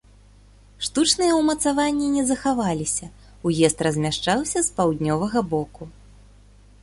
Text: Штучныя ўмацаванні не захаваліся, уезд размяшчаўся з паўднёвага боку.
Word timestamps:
Штучныя 0.85 1.33
ўмацаванні 1.41 2.07
не 2.15 2.23
захаваліся, 2.31 3.05
уезд 3.49 3.77
размяшчаўся 3.87 4.59
з 4.69 4.79
паўднёвага 4.79 5.39
боку. 5.53 5.83